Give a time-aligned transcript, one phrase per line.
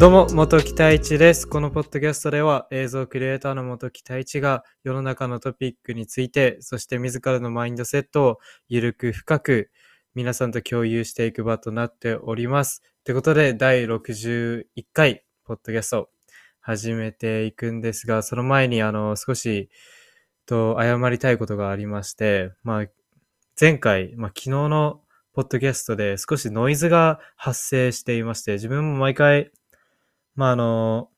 [0.00, 1.46] どうも、元木太一です。
[1.46, 8.38] このポッドキャストでは映像クリエイターの元木太一が世の中のトピックについて、そして自らのマインドセットを
[8.70, 9.70] ゆるく深く
[10.14, 12.82] 皆さんと共有していく場となっております。
[13.04, 14.64] ということで、第61
[14.94, 16.08] 回ポッドキャスト
[16.60, 19.68] 始めていくんですが、その前にあの少し
[20.46, 22.86] と謝りたいことがありまして、まあ、
[23.60, 25.02] 前回、まあ、昨日の
[25.34, 29.50] ポッドキャストで少しノイズが発生していまして、自分も毎回、
[30.40, 31.10] まあ、あの、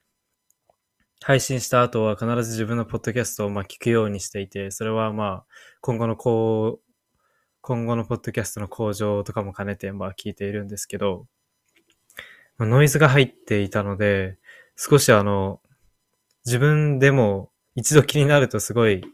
[1.22, 5.46] 配信した後は必ず自分のポッドキャストをまあ聞くようにしていて、それはまあ、
[5.80, 6.92] 今後のこう、
[7.60, 11.28] 今後のポッドキャストの向上とかも兼ねてまあ聞いているんですけど、
[12.58, 14.38] ノイズが入っていたので、
[14.74, 15.60] 少しあの、
[16.44, 19.04] 自分でも一度気になるとすごい、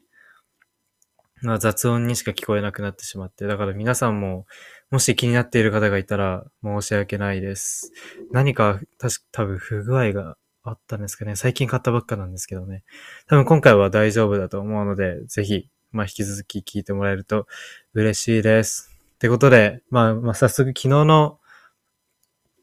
[1.43, 4.47] まあ雑音にしか聞こえなくなってしまって、だから皆さんも、
[4.91, 7.93] もし気になっている方がいたら申し訳ないです。
[8.33, 11.37] 何か、たし、多分不具合があったんですかね。
[11.37, 12.85] 最近買ったばっかなんですけどね。
[13.27, 17.47] 多分今回は大丈夫だと思うので、ぜひ、まあ引き続き聞いてもらえると
[17.95, 18.91] 嬉しいです。
[19.15, 21.39] ってことで、まあ、まあ早速昨日の、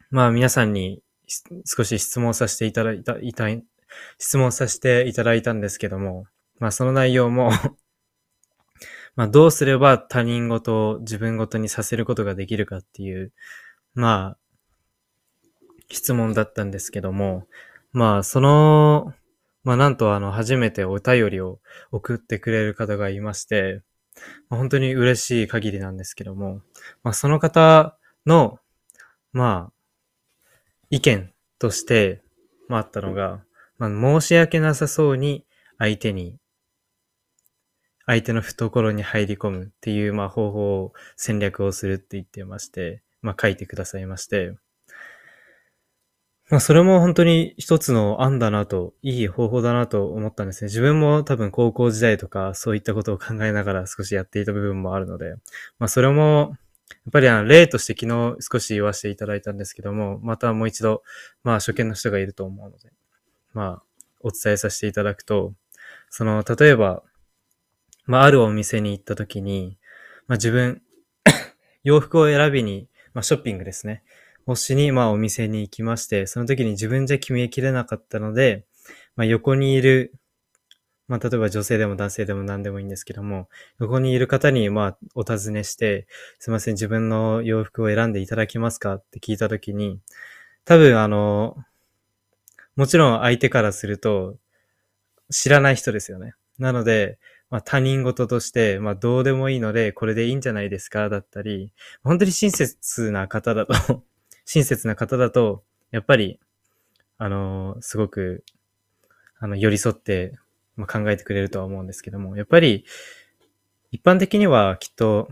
[0.10, 1.02] まあ皆さんに
[1.66, 3.64] 少し質問させていただいた、いたい、
[4.18, 6.26] 質問させていただいたんですけども、
[6.60, 7.52] まあその内容も
[9.16, 13.32] まあどうすれば他人事を自分事にさせることができるかっていう、
[13.94, 14.38] まあ、
[15.90, 17.48] 質問だったんですけども、
[17.92, 19.14] まあその、
[19.64, 21.60] まあなんとあの初めてお便りを
[21.92, 23.82] 送ってくれる方がいまして、
[24.50, 26.62] まあ本当に嬉しい限りなんですけども、
[27.04, 28.60] まあその方の、
[29.32, 29.74] まあ、
[30.90, 32.22] 意見として、
[32.68, 33.44] まああったのが、
[33.78, 35.46] まあ申し訳なさそうに
[35.78, 36.38] 相手に
[38.06, 44.54] 相手の懐に入り込むっていう、まあ、方法を戦略をするって言ってまして、まあ、書いてくださいまして、
[46.50, 50.68] まあ、それも本当に一つの案だなと、いい方法だなと思ったんですね。
[50.68, 55.36] 自分も多分高校時代とかそういったことを考えながら少しやっていた部分もあるので、
[55.80, 56.56] まあ、それも、
[57.06, 61.02] やっぱりあの例として昨日少し言わせていただいたんですけども、またもう一度、
[61.44, 62.92] まあ初見の人がいると思うので、
[63.54, 63.84] まあ
[64.22, 65.54] お伝えさせていただくと、
[66.12, 67.02] その、例えば、
[68.06, 69.78] まあ、あるお店に行った時に、
[70.28, 70.82] まあ、自分、
[71.84, 74.04] 洋服を選びに、まあ、ショッピングですね。
[74.48, 78.66] をしに、まあ、お店に行きまして、その時に自分じゃ決めきれなかったので、
[79.16, 80.14] まあ、横にいる、
[81.08, 83.50] まあ、例えば女性でも男性でも何でもいいんですけども、
[83.80, 86.08] 横にいる方に、まあ、お尋ねして、
[86.40, 90.00] すいません、自分の洋服を選んでいただけますかって聞いた時に、
[90.64, 91.58] 多分、あの、
[92.76, 94.38] もちろん相手からすると、
[95.32, 96.34] 知らない人ですよね。
[96.60, 97.18] なので、
[97.56, 101.08] まあ、他人事として、まあ、どうでもいいので、これでいいんじゃないですか？
[101.08, 101.72] だったり、
[102.04, 104.04] 本当に親切な方だと、
[104.44, 106.42] 親切な方だと、やっぱり、
[107.18, 108.44] あのすごく、
[109.40, 110.38] あの、寄り添って、
[110.76, 112.84] まあ、考えてくれるとは思うんですけども、やっぱり、
[113.94, 115.30] 一般的にはきっと、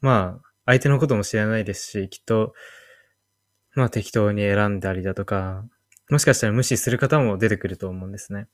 [0.00, 2.54] まあ、相手のことも知らないですし、きっと、
[3.74, 5.64] まあ、適当に選んだりだとか、
[6.10, 8.46] もしかしたら無視する方も出てくると思うんですね。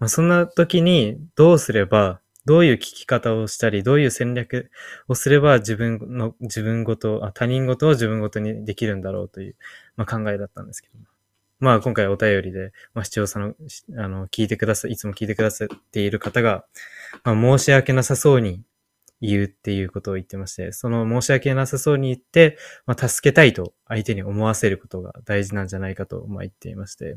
[0.00, 4.70] まあ、そんな時にどうすれば、どういう聞き方をしたり、どういう戦略
[5.06, 9.56] をすれば自分の、自分ごと、あ他人ごとを自分ごとにできるんだろうという、
[9.96, 11.04] まあ、考えだったんですけども。
[11.60, 13.54] まあ今回お便りで、まあ視聴者の、
[13.98, 16.64] あの、聞いてください、いつも聞いてくださっている方が、
[17.22, 18.62] まあ申し訳なさそうに
[19.20, 22.56] 言うっていうことを言ってまして、その申し訳なさそうに言って、
[22.86, 27.16] まあ助けたいと相手に思わせることが大事なんじゃないかと、まあ言っていまして、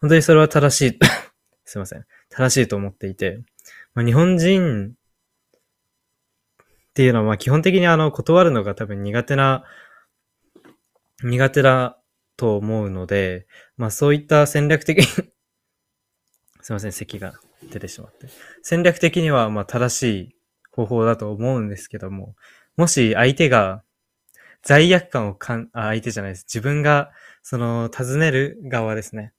[0.00, 0.98] 本当にそれは正しい、
[1.64, 2.04] すいません。
[2.28, 3.40] 正しいと思っていて、
[3.96, 4.92] まあ、日本人っ
[6.92, 9.64] ていうのは、まあ基本的にあの、断るのが多分苦手な、
[11.24, 11.98] 苦手だ
[12.36, 13.46] と思うので、
[13.78, 15.04] まあそういった戦略的に
[16.60, 17.40] すいません、咳が
[17.72, 18.28] 出てしまって。
[18.62, 20.36] 戦略的にはまあ正しい
[20.72, 22.36] 方法だと思うんですけども、
[22.76, 23.82] もし相手が
[24.62, 26.44] 罪悪感をかん、あ、相手じゃないです。
[26.44, 29.32] 自分が、その、尋ねる側ですね。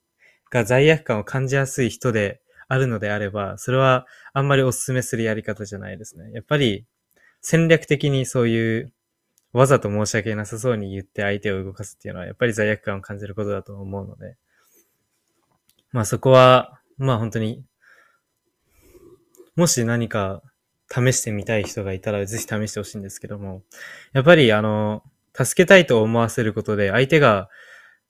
[0.50, 6.32] が罪悪感を感じやすい人であるのであれば、それはあんまりお勧めするやり方じゃないですね。
[6.34, 6.86] やっぱり
[7.42, 8.94] 戦略的にそういう
[9.54, 14.36] わざと申し訳なさそうに言って相手を動かすっていうのはやっぱり罪悪感を感じることだと思うので、
[15.92, 17.64] まあそこは、まあ本当に、
[19.56, 20.44] もし何か
[20.90, 23.64] 試してみたい人がいたらぜひ試してほしいんですけども、
[24.14, 25.04] やっぱりあの、
[25.34, 27.50] 助けたいと思わせることで相手が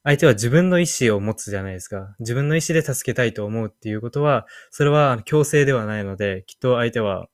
[0.08, 2.16] 相手は自分の意思を持つじゃないですか。
[2.20, 7.28] 自分の意思で助けたいと思うっていうことは、それは強制ではないので、きっと相手は、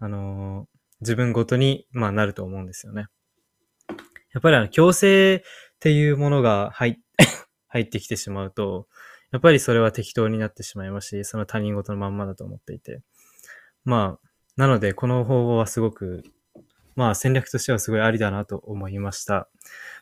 [0.00, 3.06] あのー自分ごとに、まあ、なると思うんですよね。
[4.32, 5.40] やっぱりあの、強制っ
[5.78, 6.96] ていうものが入っ
[7.68, 8.88] 入ってきてしまうと、
[9.30, 13.00] やっぱりそれは適当になってしまいますし、その他人事のまんまだと思っていて。
[13.84, 16.24] まあ、なので、この方法はすごく、
[16.96, 19.48] まあ戦略としてはすごいありだなと思いました。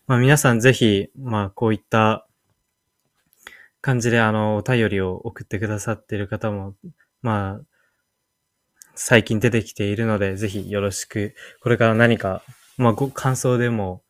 [0.06, 2.29] まあ皆さんぜひ、まあこういった
[3.81, 6.75] 感じであの、お便りを送ってくださっている方も、
[7.23, 7.61] まあ、
[8.94, 12.43] 最近出てきているので、ぜひよろしく、これから何か、
[12.76, 14.05] まあご感想でも、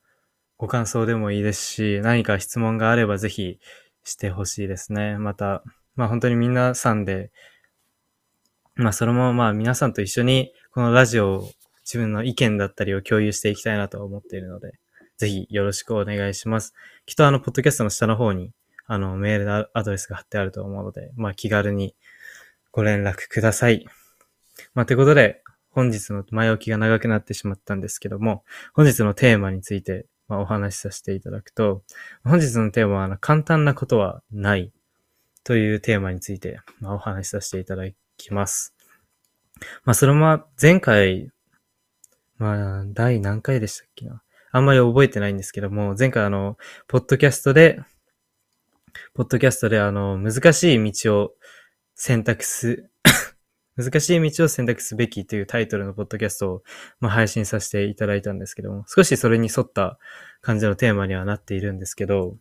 [0.58, 3.58] ご感想でもいいですし、何か質問があればぜひ
[4.04, 5.16] してほしいですね。
[5.16, 5.62] また、
[5.94, 7.32] まあ本当に皆さんで、
[8.75, 11.50] まあそのままあ皆さんと一緒にこのラジオを
[11.84, 14.72] 自分の意見だったりを共有していきたいなと思っているので、
[15.16, 16.74] ぜひよろしくお願いします。
[17.06, 18.52] きっとあの、ポッドキャストの下の方に、
[18.86, 21.94] あの、メールアドレスが貼ってあると思うので、まあ気軽に
[22.70, 23.86] ご連絡ください。
[24.74, 31.82] まあということで、本日の前置きが長くなってしまったんですけども、本日のテーマについて、まあ、お話しさせていただくと、
[32.24, 34.72] 本日のテーマはあの簡単なことはない
[35.44, 37.84] というテーマについて、まあ、お話しさせていただ
[38.16, 38.74] きます。
[39.84, 41.30] まあ、それも前回、
[42.38, 44.22] まあ、第何回でしたっけな？
[44.56, 46.56] あんまり覚えてないんですけども、前回あの、
[46.88, 47.78] ポッドキャストで、
[49.12, 51.34] ポッドキャストであの、難しい道を
[51.94, 52.88] 選択す、
[53.76, 56.62] 難しい道を選択すべきというタイトルのポッドキャストを、
[57.00, 59.98] まあ、配信させていただいたんですけども、少しそれに沿った
[60.40, 62.38] 感じのテーマにはなっているんですけど、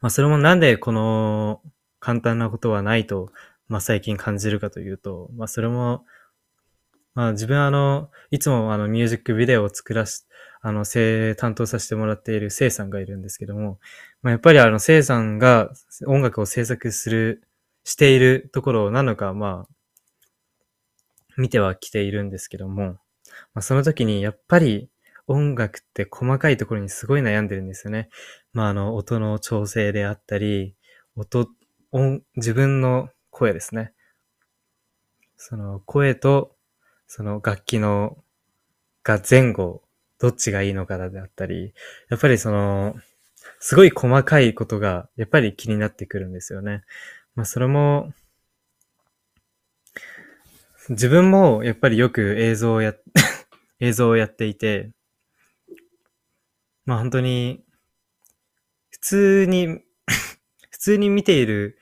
[0.00, 1.60] まあ、それもなんでこの
[2.00, 3.30] 簡単なことはないと
[3.68, 6.04] まあ最近感じるかというと、まあそれも、
[7.18, 10.24] まあ自分あの、いつもあのミュージックビデオを作らし、
[10.60, 13.80] あの、せ担当させてもらっているせいさんがいるんですけども、
[14.22, 15.68] まあやっぱりあの、せいさんが
[16.06, 17.42] 音楽を制作する、
[17.82, 19.74] しているところなのか、まあ、
[21.36, 22.98] 見てはきているんですけども、ま
[23.54, 24.88] あその時にやっぱり
[25.26, 28.10] 音楽って細かいところにすごい悩んでるんですよね。
[28.52, 30.76] まああの、音の調整であったり、
[31.16, 31.48] 音、
[31.90, 33.92] 音、自分の声ですね。
[35.36, 36.54] その声と、
[37.08, 38.18] その楽器の、
[39.02, 39.82] が前後、
[40.18, 41.72] どっちがいいのかであったり、
[42.10, 42.94] やっぱりその、
[43.60, 46.84] すごい細かいことが、やっぱり気になってくるんですよね。
[47.34, 48.12] まあそれも、
[50.90, 52.94] 自分もやっぱりよく映像をや、
[53.80, 54.90] 映像をやっていて、
[56.84, 57.64] まあ本当に、
[58.90, 59.82] 普通に
[60.70, 61.77] 普通に見ている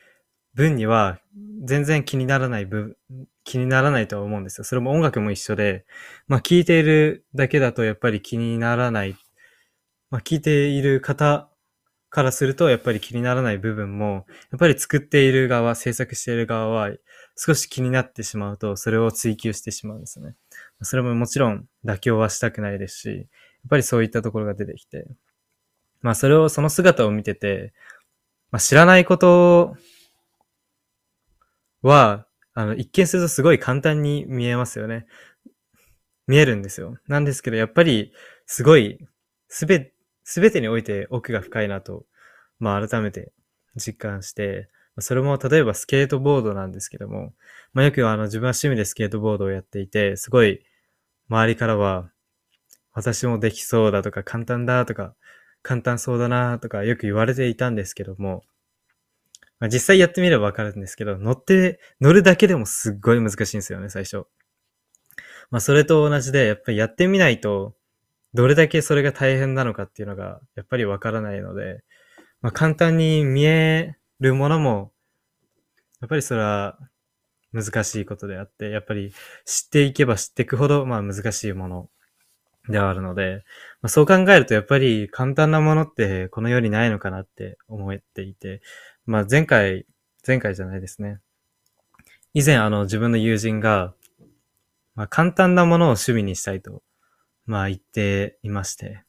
[0.56, 1.20] 分には
[1.64, 2.96] 全然気にならない分、
[3.44, 4.64] 気にならないとは思うんですよ。
[4.64, 5.84] それも音楽も一緒で、
[6.26, 9.16] まあ聴いているだけだとやっぱり気にならない。
[10.10, 11.50] まあ聴いている方
[12.08, 16.90] からするとやっぱり気にならない部分も、やっぱり作っている側、制作している側は
[17.36, 20.34] 少し気になってしまうと、それを追求してしまうんですね。
[20.80, 23.26] それももちろん妥協はしたくないですし、やっ
[23.68, 25.06] ぱりそういったところが出てきて、
[26.00, 27.74] まあそれを、その姿を見てて、
[28.50, 29.76] まあ知らないこと
[31.86, 35.06] は、あの、一見するとすごい簡単に見えますよね。
[36.26, 36.96] 見えるんですよ。
[37.06, 38.12] なんですけど、やっぱり、
[38.46, 38.98] すごい、
[39.48, 39.92] すべ、
[40.24, 42.04] すべてにおいて奥が深いなと、
[42.58, 43.32] まあ改めて
[43.76, 44.68] 実感して、
[44.98, 47.32] それも例えばスケートボードなんですけども、
[47.72, 50.64] まあよくあの自分は趣味でスケートボードをやっていて、すごい
[51.28, 52.10] 周りからは、
[52.92, 55.14] 私もできそうだとか簡単だとか、
[55.62, 58.42] 簡単そうだなとかよく言われていたんですけども、
[59.58, 64.25] まあ、実際やってみればわかるんですけど、乗って、乗るだけでもすっごい難しいんですよね、最初。
[65.50, 67.75] まあ、それと同じで、やっぱりやってみないと、
[68.34, 71.82] どれだけそれが大変なのかっていうのが、やっぱりわからないので、
[72.42, 74.92] まあ、簡単に見えるものも、
[76.00, 76.78] やっぱりそれは
[77.52, 79.12] 難しいことであって、やっぱり
[79.46, 81.88] 知っていけば知っていくほど、まあ難しいもの
[82.68, 83.44] ではあるので、
[83.80, 88.60] まあ、そう考えるとやっぱり簡単なものってこの世にないのかなって思っていて、
[89.06, 89.86] まあ前回、
[90.26, 91.20] 前回じゃないですね。
[92.34, 93.94] 以前あの自分の友人が、
[94.96, 96.82] まあ簡単なものを趣味にしたいと、
[97.46, 99.04] まあ言っていまして。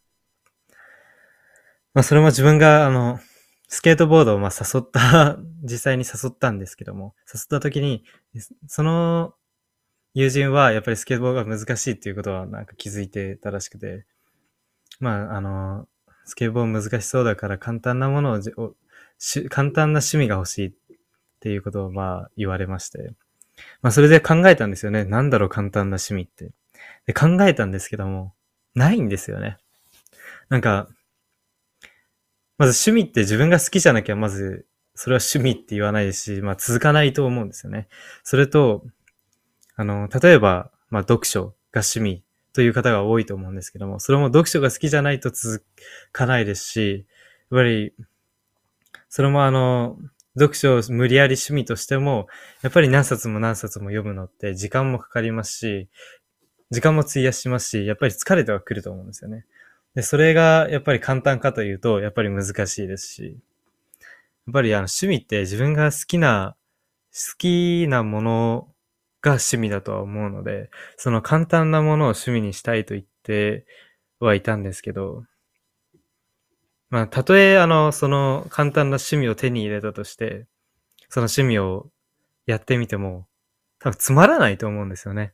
[1.95, 3.19] まあそれも自分があの、
[3.67, 8.05] スケートボードをまあ誘った、 実際に誘ったんですけども、誘った時に、
[8.67, 9.33] その
[10.13, 14.05] 友人はやっぱりスケートボードが難しいっていうことはなんか気づいてたらしくて、
[14.99, 15.87] まああの、
[16.25, 18.75] スケボー難しそうだから簡単なものを
[19.19, 20.73] し簡単な趣味が欲しいっ
[21.39, 23.13] ていうことをまあ言われまして。
[23.81, 25.03] まあそれで考えたんですよね。
[25.05, 26.51] なんだろう簡単な趣味って。
[27.07, 28.33] で考えたんですけども、
[28.75, 29.57] ないんですよね。
[30.49, 30.87] なんか、
[32.57, 34.65] まず趣味って自分が好きじゃなきゃまず
[34.97, 37.87] それは趣味って言わないですし、まあ続かないと思うんですよね。
[38.23, 38.83] それと、
[39.75, 45.63] あの、例えば、まあ読書が趣味という方が多いと思うんですけども、それも読書が好きじゃないと続
[46.11, 47.05] かないですし、
[47.51, 47.93] やっぱり
[49.09, 49.97] それもあの、
[50.37, 52.27] 読書を無理やり趣味としても、
[52.61, 55.89] やっぱり何冊も何冊も読むのって時間もかかりますし、
[56.69, 59.45] 時間も費やしますし、やっぱり疲れてはくると思うんですよね。
[59.95, 63.37] で、それがやっぱり簡単かというと、やっぱり難しいですし、
[64.45, 66.55] やっぱりあの趣味って自分が好きな、
[67.11, 68.67] 好きなもの
[69.21, 73.65] が趣味だとは思うので、その簡単なものを趣味にしたいと言って
[74.19, 75.23] はいたんですけど、
[76.89, 80.47] まあ、たとえあの、その簡単な趣味を手に入れたとして、
[81.09, 81.89] その趣味を
[82.45, 83.27] やってみても、
[83.79, 85.33] 多分つまらないと思うんですよね。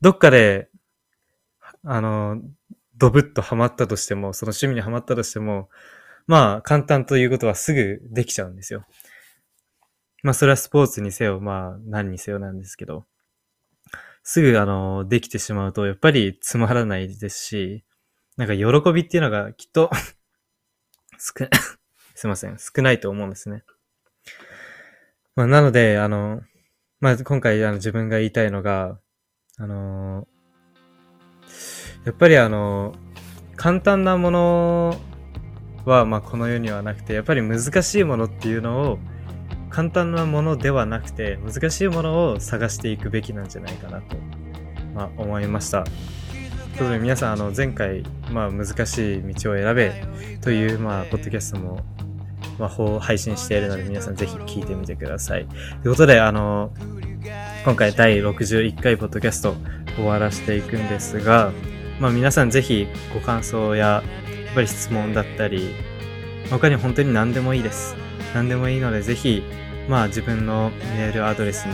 [0.00, 0.68] どっかで、
[1.84, 2.42] あの、
[2.96, 5.68] ドブッとハマったとしても、その趣味にハマったとしても、
[6.26, 8.84] まあ、簡単ということはすぐできちゃうんですよ。
[10.22, 13.04] まあ、それはスポーツにせよ、まあ、何にせよなんですけど、
[14.22, 17.84] すぐ、あの、できてしまうと、やっぱりつまらないですし、
[18.36, 19.90] なんか喜びっていうのがきっと
[21.18, 21.46] 少、
[22.14, 23.62] すいません、少ないと思うんですね。
[25.36, 26.42] まあ、なので、あの、
[27.00, 28.98] まあ、今回あの自分が言いたいのが、
[29.56, 30.26] あの
[32.04, 32.94] やっぱりあの、
[33.56, 35.00] 簡単なもの
[35.84, 38.98] は、まあ、この世にはなくて、やっぱり難しいものっていうのを、
[39.70, 44.16] 簡単なものではなくて、難しいものを探していくべきなんじゃないかなと、
[44.94, 45.84] まあ、思いました。
[46.74, 48.02] ということで皆さん、あの、前回、
[48.32, 49.92] まあ、難しい道を選べ
[50.40, 51.84] という、まあ、ポッドキャストも、
[52.58, 55.46] まあ、配信しているので、皆さんぜひ聞いてみてください。
[55.46, 56.72] ということで、あの、
[57.64, 59.54] 今回第61回ポッドキャスト
[59.94, 61.52] 終わらせていくんですが、
[62.00, 64.02] まあ、皆さんぜひご感想や、
[64.46, 65.76] やっぱり質問だったり、
[66.50, 67.94] 他に本当に何でもいいです。
[68.34, 69.44] 何でもいいので、ぜひ
[69.88, 71.72] まあ自分のメールアドレスに、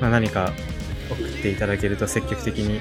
[0.00, 0.52] まあ、何か
[1.10, 2.80] 送っていただけると積極的に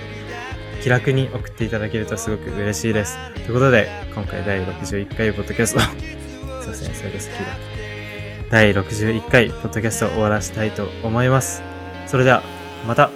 [0.86, 3.18] 気楽に送っていただけるとすごく嬉しいです。
[3.34, 7.58] ということで、今回第61回ポッドキャスト すいません、それが好きだ。
[8.52, 11.64] 第61回ポッドキャストを終わらせたいと思います。
[12.06, 12.44] それでは、
[12.88, 13.10] また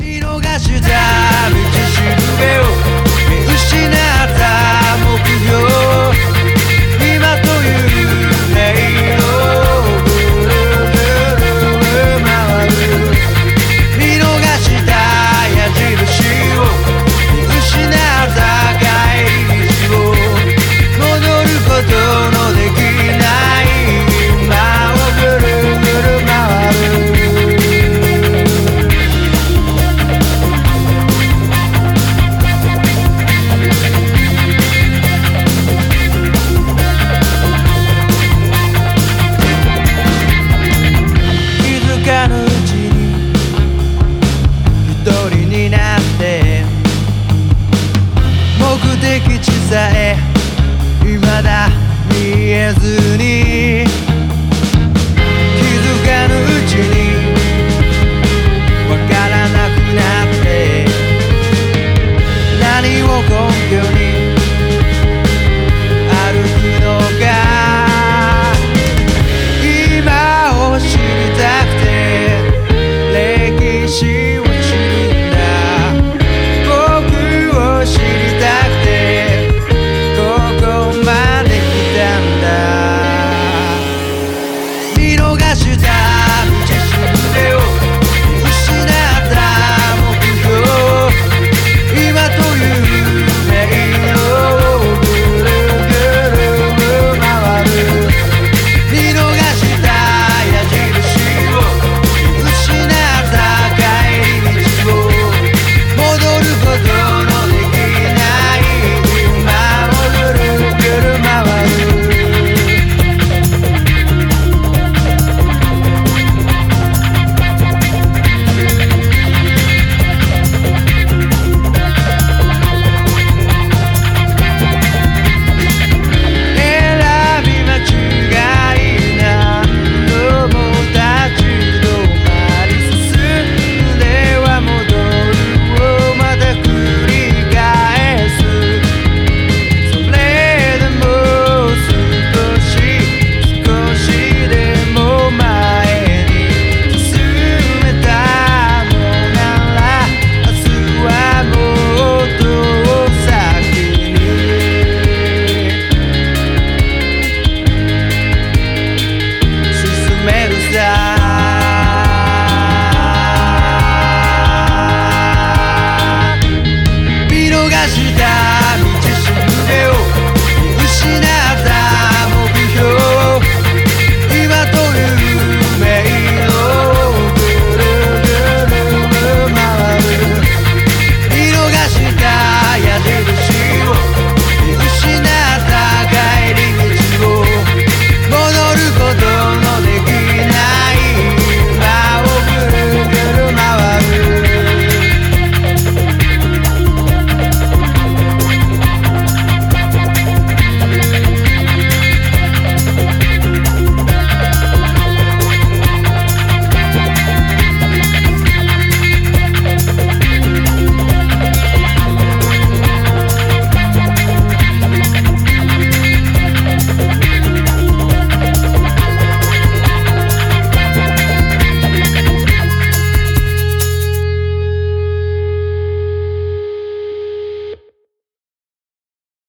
[0.00, 2.64] 見逃した道しるべを
[3.30, 4.07] 見失
[49.20, 50.16] 敷地さえ
[51.00, 51.68] 未だ
[52.08, 54.07] 見えずに